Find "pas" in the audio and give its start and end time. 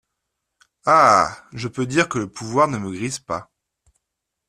3.19-3.51